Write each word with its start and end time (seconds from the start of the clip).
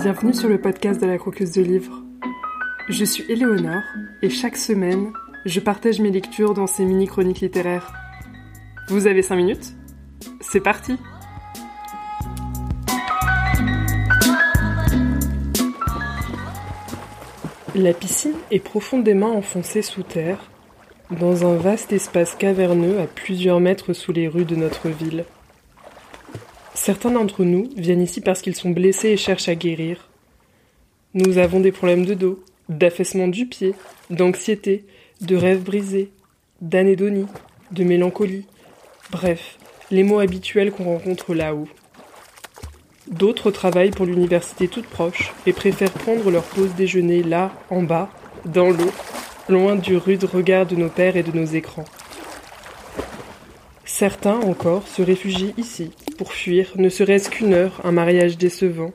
Bienvenue 0.00 0.32
sur 0.32 0.48
le 0.48 0.60
podcast 0.60 1.00
de 1.00 1.06
la 1.06 1.18
croqueuse 1.18 1.50
de 1.50 1.62
livres. 1.62 2.04
Je 2.88 3.04
suis 3.04 3.24
Éléonore 3.28 3.82
et 4.22 4.30
chaque 4.30 4.56
semaine, 4.56 5.12
je 5.44 5.58
partage 5.58 5.98
mes 5.98 6.12
lectures 6.12 6.54
dans 6.54 6.68
ces 6.68 6.84
mini-chroniques 6.84 7.40
littéraires. 7.40 7.92
Vous 8.88 9.08
avez 9.08 9.22
5 9.22 9.34
minutes? 9.34 9.74
C'est 10.40 10.60
parti 10.60 10.96
La 17.74 17.92
piscine 17.92 18.36
est 18.52 18.60
profondément 18.60 19.36
enfoncée 19.36 19.82
sous 19.82 20.04
terre, 20.04 20.48
dans 21.10 21.44
un 21.44 21.56
vaste 21.56 21.92
espace 21.92 22.36
caverneux 22.36 23.00
à 23.00 23.08
plusieurs 23.08 23.58
mètres 23.58 23.94
sous 23.94 24.12
les 24.12 24.28
rues 24.28 24.44
de 24.44 24.54
notre 24.54 24.90
ville. 24.90 25.24
Certains 26.80 27.10
d'entre 27.10 27.44
nous 27.44 27.68
viennent 27.76 28.00
ici 28.00 28.20
parce 28.20 28.40
qu'ils 28.40 28.54
sont 28.54 28.70
blessés 28.70 29.08
et 29.08 29.16
cherchent 29.16 29.48
à 29.48 29.56
guérir. 29.56 30.08
Nous 31.12 31.36
avons 31.36 31.58
des 31.58 31.72
problèmes 31.72 32.06
de 32.06 32.14
dos, 32.14 32.42
d'affaissement 32.68 33.26
du 33.26 33.46
pied, 33.46 33.74
d'anxiété, 34.10 34.84
de 35.20 35.34
rêves 35.34 35.62
brisés, 35.62 36.12
d'anédonie, 36.62 37.26
de 37.72 37.82
mélancolie, 37.82 38.46
bref, 39.10 39.58
les 39.90 40.04
mots 40.04 40.20
habituels 40.20 40.70
qu'on 40.70 40.84
rencontre 40.84 41.34
là-haut. 41.34 41.68
D'autres 43.08 43.50
travaillent 43.50 43.90
pour 43.90 44.06
l'université 44.06 44.68
toute 44.68 44.86
proche 44.86 45.32
et 45.46 45.52
préfèrent 45.52 45.92
prendre 45.92 46.30
leur 46.30 46.44
pause 46.44 46.74
déjeuner 46.74 47.24
là, 47.24 47.52
en 47.70 47.82
bas, 47.82 48.08
dans 48.46 48.70
l'eau, 48.70 48.92
loin 49.48 49.74
du 49.74 49.96
rude 49.96 50.24
regard 50.24 50.64
de 50.64 50.76
nos 50.76 50.88
pères 50.88 51.16
et 51.16 51.24
de 51.24 51.36
nos 51.36 51.44
écrans. 51.44 51.86
Certains 53.84 54.38
encore 54.40 54.86
se 54.86 55.02
réfugient 55.02 55.54
ici 55.58 55.90
pour 56.18 56.34
fuir, 56.34 56.72
ne 56.76 56.90
serait-ce 56.90 57.30
qu'une 57.30 57.54
heure, 57.54 57.80
un 57.84 57.92
mariage 57.92 58.36
décevant. 58.36 58.92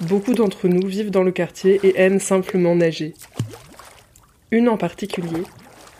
Beaucoup 0.00 0.32
d'entre 0.32 0.68
nous 0.68 0.86
vivent 0.86 1.10
dans 1.10 1.22
le 1.22 1.32
quartier 1.32 1.78
et 1.82 2.00
aiment 2.00 2.20
simplement 2.20 2.74
nager. 2.74 3.12
Une 4.50 4.70
en 4.70 4.78
particulier, 4.78 5.42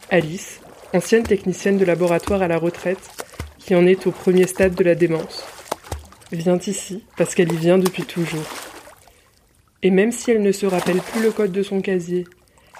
Alice, 0.08 0.60
ancienne 0.94 1.24
technicienne 1.24 1.76
de 1.76 1.84
laboratoire 1.84 2.40
à 2.40 2.48
la 2.48 2.56
retraite, 2.56 3.10
qui 3.58 3.74
en 3.74 3.86
est 3.86 4.06
au 4.06 4.12
premier 4.12 4.46
stade 4.46 4.74
de 4.74 4.84
la 4.84 4.94
démence 4.94 5.44
vient 6.32 6.58
ici 6.58 7.02
parce 7.16 7.34
qu'elle 7.34 7.52
y 7.52 7.56
vient 7.56 7.78
depuis 7.78 8.04
toujours. 8.04 8.46
Et 9.82 9.90
même 9.90 10.12
si 10.12 10.30
elle 10.30 10.42
ne 10.42 10.52
se 10.52 10.66
rappelle 10.66 11.00
plus 11.00 11.22
le 11.22 11.32
code 11.32 11.52
de 11.52 11.62
son 11.62 11.80
casier, 11.80 12.26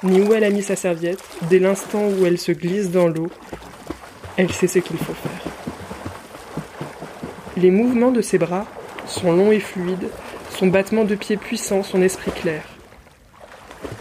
ni 0.02 0.20
où 0.20 0.32
elle 0.32 0.44
a 0.44 0.50
mis 0.50 0.62
sa 0.62 0.76
serviette, 0.76 1.22
dès 1.48 1.58
l'instant 1.58 2.08
où 2.08 2.26
elle 2.26 2.38
se 2.38 2.52
glisse 2.52 2.90
dans 2.90 3.08
l'eau, 3.08 3.28
elle 4.36 4.52
sait 4.52 4.68
ce 4.68 4.78
qu'il 4.78 4.98
faut 4.98 5.14
faire. 5.14 5.49
Les 7.60 7.70
mouvements 7.70 8.10
de 8.10 8.22
ses 8.22 8.38
bras 8.38 8.66
sont 9.06 9.32
longs 9.32 9.52
et 9.52 9.60
fluides, 9.60 10.08
son 10.48 10.68
battement 10.68 11.04
de 11.04 11.14
pied 11.14 11.36
puissant, 11.36 11.82
son 11.82 12.00
esprit 12.00 12.30
clair. 12.30 12.64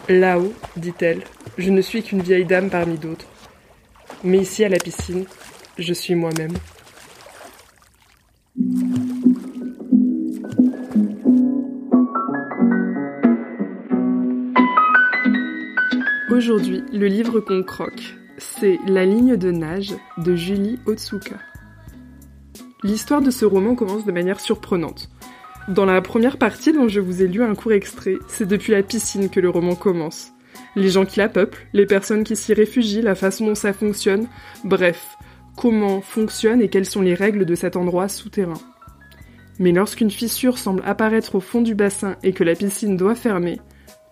Là-haut, 0.08 0.54
dit-elle, 0.78 1.24
je 1.58 1.70
ne 1.70 1.82
suis 1.82 2.02
qu'une 2.02 2.22
vieille 2.22 2.46
dame 2.46 2.70
parmi 2.70 2.98
d'autres. 2.98 3.26
Mais 4.24 4.38
ici 4.38 4.64
à 4.64 4.70
la 4.70 4.78
piscine, 4.78 5.26
je 5.78 5.92
suis 5.92 6.16
moi-même. 6.16 6.54
Aujourd'hui, 16.32 16.82
le 16.94 17.08
livre 17.08 17.42
qu'on 17.42 17.64
croque, 17.64 18.16
c'est 18.38 18.80
La 18.88 19.04
ligne 19.04 19.36
de 19.36 19.52
nage 19.52 19.96
de 20.18 20.34
Julie 20.34 20.80
Otsuka. 20.86 21.36
L'histoire 22.82 23.22
de 23.22 23.30
ce 23.30 23.44
roman 23.44 23.76
commence 23.76 24.06
de 24.06 24.12
manière 24.14 24.40
surprenante. 24.40 25.10
Dans 25.68 25.84
la 25.84 26.02
première 26.02 26.38
partie 26.38 26.72
dont 26.72 26.88
je 26.88 27.02
vous 27.02 27.22
ai 27.22 27.28
lu 27.28 27.44
un 27.44 27.54
court 27.54 27.74
extrait, 27.74 28.16
c'est 28.30 28.48
depuis 28.48 28.72
la 28.72 28.84
piscine 28.84 29.30
que 29.30 29.42
le 29.42 29.50
roman 29.50 29.76
commence. 29.76 30.30
Les 30.78 30.90
gens 30.90 31.06
qui 31.06 31.20
la 31.20 31.28
peuplent, 31.28 31.68
les 31.74 31.86
personnes 31.86 32.24
qui 32.24 32.38
s'y 32.38 32.54
réfugient, 32.54 33.02
la 33.02 33.16
façon 33.16 33.48
dont 33.48 33.56
ça 33.56 33.74
fonctionne, 33.74 34.28
bref, 34.64 35.18
comment 35.58 36.00
fonctionne 36.00 36.62
et 36.62 36.70
quelles 36.70 36.86
sont 36.86 37.02
les 37.02 37.16
règles 37.16 37.44
de 37.44 37.54
cet 37.54 37.76
endroit 37.76 38.08
souterrain. 38.08 38.62
Mais 39.60 39.74
lorsqu'une 39.74 40.10
fissure 40.10 40.58
semble 40.58 40.82
apparaître 40.86 41.36
au 41.36 41.42
fond 41.42 41.62
du 41.62 41.76
bassin 41.76 42.16
et 42.24 42.32
que 42.32 42.46
la 42.46 42.56
piscine 42.56 42.96
doit 42.96 43.14
fermer, 43.14 43.60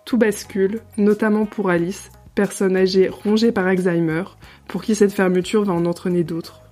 tout 0.04 0.18
bascule, 0.18 0.80
notamment 0.98 1.46
pour 1.46 1.70
Alice, 1.70 2.10
personne 2.34 2.76
âgée 2.76 3.08
rongée 3.08 3.50
par 3.50 3.66
Alzheimer, 3.66 4.24
pour 4.68 4.82
qui 4.82 4.94
cette 4.94 5.12
fermeture 5.12 5.64
va 5.64 5.72
en 5.72 5.86
entraîner 5.86 6.22
d'autres. 6.22 6.67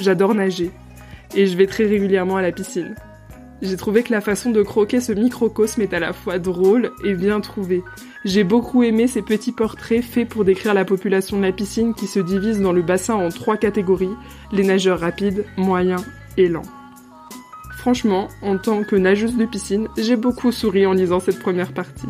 J'adore 0.00 0.34
nager, 0.34 0.70
et 1.34 1.46
je 1.46 1.56
vais 1.56 1.66
très 1.66 1.84
régulièrement 1.84 2.36
à 2.36 2.42
la 2.42 2.52
piscine. 2.52 2.94
J'ai 3.60 3.76
trouvé 3.76 4.04
que 4.04 4.12
la 4.12 4.20
façon 4.20 4.50
de 4.50 4.62
croquer 4.62 5.00
ce 5.00 5.12
microcosme 5.12 5.82
est 5.82 5.92
à 5.92 5.98
la 5.98 6.12
fois 6.12 6.38
drôle 6.38 6.92
et 7.04 7.14
bien 7.14 7.40
trouvée. 7.40 7.82
J'ai 8.24 8.44
beaucoup 8.44 8.84
aimé 8.84 9.08
ces 9.08 9.22
petits 9.22 9.50
portraits 9.50 10.04
faits 10.04 10.28
pour 10.28 10.44
décrire 10.44 10.74
la 10.74 10.84
population 10.84 11.36
de 11.36 11.42
la 11.42 11.52
piscine 11.52 11.94
qui 11.94 12.06
se 12.06 12.20
divise 12.20 12.60
dans 12.60 12.72
le 12.72 12.82
bassin 12.82 13.14
en 13.14 13.30
trois 13.30 13.56
catégories, 13.56 14.14
les 14.52 14.62
nageurs 14.62 15.00
rapides, 15.00 15.44
moyens 15.56 16.04
et 16.36 16.48
lents. 16.48 16.62
Franchement, 17.78 18.28
en 18.42 18.58
tant 18.58 18.84
que 18.84 18.94
nageuse 18.94 19.36
de 19.36 19.46
piscine, 19.46 19.88
j'ai 19.96 20.16
beaucoup 20.16 20.52
souri 20.52 20.86
en 20.86 20.92
lisant 20.92 21.20
cette 21.20 21.40
première 21.40 21.72
partie. 21.72 22.08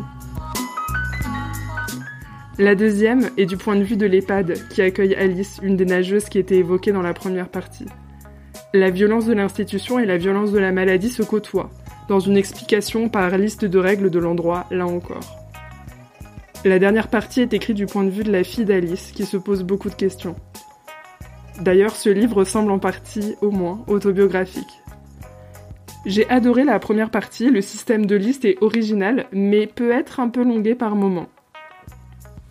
La 2.59 2.75
deuxième 2.75 3.29
est 3.37 3.45
du 3.45 3.55
point 3.55 3.77
de 3.77 3.83
vue 3.83 3.95
de 3.95 4.05
l'EHPAD 4.05 4.67
qui 4.67 4.81
accueille 4.81 5.15
Alice, 5.15 5.61
une 5.63 5.77
des 5.77 5.85
nageuses 5.85 6.25
qui 6.25 6.39
était 6.39 6.57
évoquée 6.57 6.91
dans 6.91 7.01
la 7.01 7.13
première 7.13 7.47
partie. 7.47 7.85
La 8.73 8.89
violence 8.89 9.25
de 9.25 9.33
l'institution 9.33 9.97
et 9.97 10.05
la 10.05 10.17
violence 10.17 10.51
de 10.51 10.59
la 10.59 10.73
maladie 10.73 11.09
se 11.09 11.23
côtoient, 11.23 11.69
dans 12.09 12.19
une 12.19 12.35
explication 12.35 13.07
par 13.07 13.37
liste 13.37 13.63
de 13.63 13.79
règles 13.79 14.09
de 14.09 14.19
l'endroit, 14.19 14.65
là 14.71 14.85
encore. 14.85 15.37
La 16.65 16.79
dernière 16.79 17.07
partie 17.07 17.39
est 17.39 17.53
écrite 17.53 17.77
du 17.77 17.85
point 17.85 18.03
de 18.03 18.09
vue 18.09 18.25
de 18.25 18.31
la 18.33 18.43
fille 18.43 18.65
d'Alice, 18.65 19.13
qui 19.15 19.23
se 19.23 19.37
pose 19.37 19.63
beaucoup 19.63 19.89
de 19.89 19.95
questions. 19.95 20.35
D'ailleurs, 21.61 21.95
ce 21.95 22.09
livre 22.09 22.43
semble 22.43 22.71
en 22.71 22.79
partie, 22.79 23.35
au 23.39 23.51
moins, 23.51 23.85
autobiographique. 23.87 24.81
J'ai 26.05 26.29
adoré 26.29 26.65
la 26.65 26.77
première 26.79 27.09
partie, 27.09 27.51
le 27.51 27.61
système 27.61 28.05
de 28.05 28.17
liste 28.17 28.43
est 28.43 28.57
original, 28.59 29.27
mais 29.31 29.65
peut 29.65 29.91
être 29.91 30.19
un 30.19 30.27
peu 30.27 30.43
longué 30.43 30.75
par 30.75 30.97
moments. 30.97 31.29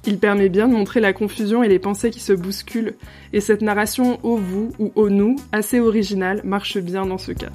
Il 0.08 0.18
permet 0.18 0.48
bien 0.48 0.68
de 0.68 0.72
montrer 0.72 1.00
la 1.00 1.12
confusion 1.12 1.62
et 1.62 1.68
les 1.68 1.78
pensées 1.78 2.08
qui 2.08 2.20
se 2.20 2.32
bousculent, 2.32 2.94
et 3.34 3.42
cette 3.42 3.60
narration 3.60 4.18
au 4.24 4.38
vous 4.38 4.72
ou 4.78 4.90
au 4.94 5.10
nous, 5.10 5.36
assez 5.52 5.80
originale, 5.80 6.40
marche 6.44 6.78
bien 6.78 7.04
dans 7.04 7.18
ce 7.18 7.32
cas. 7.32 7.50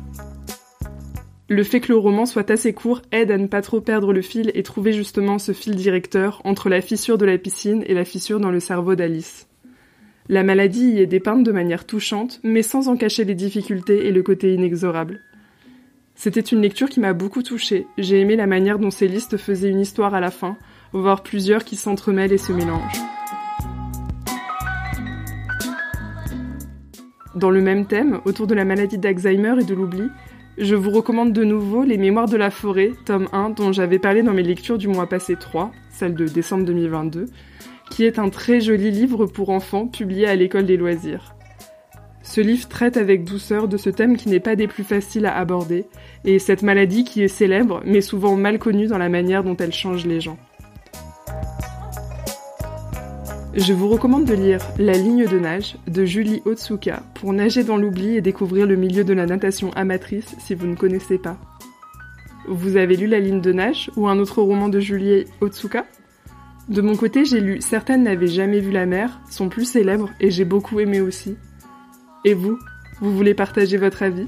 Le 1.49 1.63
fait 1.63 1.79
que 1.79 1.91
le 1.91 1.97
roman 1.97 2.27
soit 2.27 2.51
assez 2.51 2.71
court 2.71 3.01
aide 3.11 3.31
à 3.31 3.39
ne 3.39 3.47
pas 3.47 3.63
trop 3.63 3.81
perdre 3.81 4.13
le 4.13 4.21
fil 4.21 4.51
et 4.53 4.61
trouver 4.61 4.93
justement 4.93 5.39
ce 5.39 5.51
fil 5.51 5.75
directeur 5.75 6.41
entre 6.43 6.69
la 6.69 6.81
fissure 6.81 7.17
de 7.17 7.25
la 7.25 7.39
piscine 7.39 7.83
et 7.87 7.95
la 7.95 8.05
fissure 8.05 8.39
dans 8.39 8.51
le 8.51 8.59
cerveau 8.59 8.93
d'Alice. 8.93 9.47
La 10.29 10.43
maladie 10.43 10.91
y 10.91 10.99
est 10.99 11.07
dépeinte 11.07 11.43
de 11.43 11.51
manière 11.51 11.87
touchante, 11.87 12.39
mais 12.43 12.61
sans 12.61 12.87
en 12.87 12.97
cacher 12.97 13.23
les 13.25 13.33
difficultés 13.33 14.05
et 14.05 14.11
le 14.11 14.21
côté 14.21 14.53
inexorable. 14.53 15.21
C'était 16.13 16.39
une 16.39 16.61
lecture 16.61 16.89
qui 16.89 16.99
m'a 16.99 17.13
beaucoup 17.13 17.41
touchée. 17.41 17.87
J'ai 17.97 18.19
aimé 18.19 18.35
la 18.35 18.45
manière 18.45 18.77
dont 18.77 18.91
ces 18.91 19.07
listes 19.07 19.37
faisaient 19.37 19.71
une 19.71 19.79
histoire 19.79 20.13
à 20.13 20.19
la 20.19 20.29
fin, 20.29 20.55
voire 20.93 21.23
plusieurs 21.23 21.63
qui 21.63 21.75
s'entremêlent 21.75 22.33
et 22.33 22.37
se 22.37 22.53
mélangent. 22.53 23.01
Dans 27.35 27.49
le 27.49 27.61
même 27.61 27.87
thème, 27.87 28.21
autour 28.25 28.45
de 28.45 28.53
la 28.53 28.63
maladie 28.63 28.99
d'Alzheimer 28.99 29.55
et 29.59 29.63
de 29.63 29.73
l'oubli, 29.73 30.07
je 30.59 30.75
vous 30.75 30.91
recommande 30.91 31.33
de 31.33 31.43
nouveau 31.43 31.83
Les 31.83 31.97
Mémoires 31.97 32.29
de 32.29 32.37
la 32.37 32.51
forêt, 32.51 32.91
tome 33.05 33.27
1, 33.33 33.49
dont 33.51 33.71
j'avais 33.71 33.97
parlé 33.97 34.21
dans 34.21 34.33
mes 34.33 34.43
lectures 34.43 34.77
du 34.77 34.87
mois 34.87 35.09
passé 35.09 35.35
3, 35.35 35.71
celle 35.89 36.13
de 36.13 36.27
décembre 36.27 36.63
2022, 36.65 37.25
qui 37.89 38.05
est 38.05 38.19
un 38.19 38.29
très 38.29 38.61
joli 38.61 38.91
livre 38.91 39.25
pour 39.25 39.49
enfants 39.49 39.87
publié 39.87 40.27
à 40.27 40.35
l'école 40.35 40.67
des 40.67 40.77
loisirs. 40.77 41.35
Ce 42.21 42.39
livre 42.39 42.67
traite 42.67 42.97
avec 42.97 43.23
douceur 43.23 43.67
de 43.67 43.77
ce 43.77 43.89
thème 43.89 44.15
qui 44.15 44.29
n'est 44.29 44.39
pas 44.39 44.55
des 44.55 44.67
plus 44.67 44.83
faciles 44.83 45.25
à 45.25 45.35
aborder, 45.35 45.85
et 46.23 46.37
cette 46.37 46.61
maladie 46.61 47.03
qui 47.03 47.23
est 47.23 47.27
célèbre, 47.27 47.81
mais 47.83 48.01
souvent 48.01 48.35
mal 48.35 48.59
connue 48.59 48.85
dans 48.85 48.99
la 48.99 49.09
manière 49.09 49.43
dont 49.43 49.57
elle 49.57 49.73
change 49.73 50.05
les 50.05 50.21
gens. 50.21 50.37
Je 53.55 53.71
vous 53.71 53.87
recommande 53.87 54.25
de 54.25 54.33
lire 54.33 54.61
La 54.79 54.93
ligne 54.93 55.27
de 55.27 55.37
nage 55.37 55.77
de 55.85 56.05
Julie 56.05 56.41
Otsuka 56.45 57.03
pour 57.13 57.33
nager 57.33 57.63
dans 57.63 57.77
l'oubli 57.77 58.17
et 58.17 58.21
découvrir 58.21 58.65
le 58.65 58.75
milieu 58.75 59.03
de 59.03 59.13
la 59.13 59.27
natation 59.27 59.71
amatrice 59.73 60.35
si 60.39 60.55
vous 60.55 60.65
ne 60.65 60.75
connaissez 60.75 61.19
pas. 61.19 61.37
Vous 62.47 62.77
avez 62.77 62.95
lu 62.95 63.05
La 63.05 63.19
ligne 63.19 63.41
de 63.41 63.53
nage 63.53 63.91
ou 63.95 64.07
un 64.07 64.17
autre 64.17 64.41
roman 64.41 64.69
de 64.69 64.79
Julie 64.79 65.25
Otsuka? 65.39 65.85
De 66.67 66.81
mon 66.81 66.95
côté, 66.95 67.25
j'ai 67.25 67.41
lu 67.41 67.61
Certaines 67.61 68.01
n'avaient 68.01 68.25
jamais 68.25 68.59
vu 68.59 68.71
la 68.71 68.87
mer, 68.87 69.21
sont 69.29 69.49
plus 69.49 69.65
célèbres 69.65 70.09
et 70.19 70.31
j'ai 70.31 70.45
beaucoup 70.45 70.79
aimé 70.79 70.99
aussi. 70.99 71.37
Et 72.25 72.33
vous 72.33 72.57
Vous 73.01 73.15
voulez 73.15 73.35
partager 73.35 73.77
votre 73.77 74.01
avis? 74.01 74.25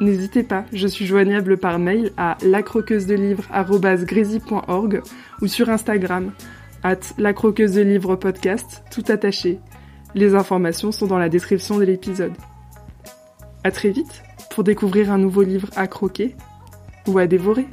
N'hésitez 0.00 0.42
pas, 0.42 0.64
je 0.72 0.88
suis 0.88 1.04
joignable 1.04 1.58
par 1.58 1.78
mail 1.78 2.12
à 2.16 2.38
lacroqueusedelivre.org 2.42 5.02
ou 5.42 5.46
sur 5.46 5.68
Instagram 5.68 6.32
at 6.82 7.00
la 7.18 7.32
croqueuse 7.32 7.74
de 7.74 7.82
livres 7.82 8.16
podcast, 8.16 8.82
tout 8.90 9.04
attaché. 9.08 9.60
Les 10.14 10.34
informations 10.34 10.92
sont 10.92 11.06
dans 11.06 11.18
la 11.18 11.28
description 11.28 11.78
de 11.78 11.84
l'épisode. 11.84 12.32
À 13.64 13.70
très 13.70 13.90
vite 13.90 14.22
pour 14.50 14.64
découvrir 14.64 15.10
un 15.10 15.18
nouveau 15.18 15.42
livre 15.42 15.70
à 15.76 15.86
croquer 15.86 16.36
ou 17.06 17.18
à 17.18 17.26
dévorer. 17.26 17.66